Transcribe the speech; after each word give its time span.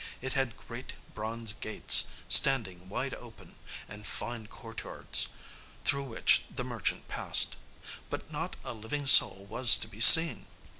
It 0.19 0.33
had 0.33 0.57
great 0.67 0.93
bronze 1.13 1.53
gates, 1.53 2.07
standing 2.27 2.89
wide 2.89 3.13
open, 3.13 3.53
and 3.87 4.03
fine 4.03 4.47
court 4.47 4.81
yards, 4.83 5.27
through 5.83 6.05
which 6.05 6.43
the 6.49 6.63
merchant 6.63 7.07
passed; 7.07 7.55
but 8.09 8.31
not 8.31 8.55
a 8.63 8.73
living 8.73 9.05
soul 9.05 9.45
was 9.47 9.77
to 9.77 9.87
be 9.87 10.01
seen. 10.01 10.47